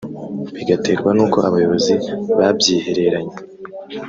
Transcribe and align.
bigaterwa 0.55 1.09
nuko 1.13 1.37
abayobozi 1.47 1.93
babyihereranye 2.37 3.35